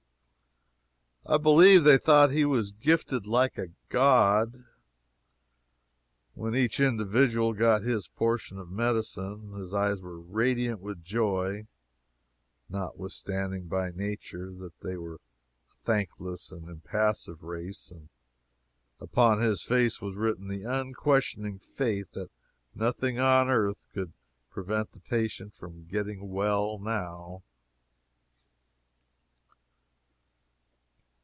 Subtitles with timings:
[1.23, 4.65] I believe they thought he was gifted like a god.
[6.33, 11.67] When each individual got his portion of medicine, his eyes were radiant with joy
[12.67, 14.51] notwithstanding by nature
[14.81, 15.19] they are a
[15.85, 18.09] thankless and impassive race and
[18.99, 22.31] upon his face was written the unquestioning faith that
[22.75, 24.11] nothing on earth could
[24.49, 27.43] prevent the patient from getting well now.